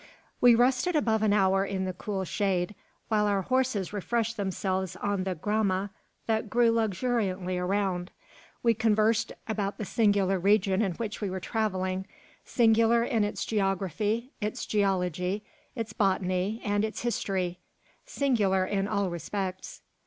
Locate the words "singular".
9.85-10.39, 12.43-13.03, 18.03-18.65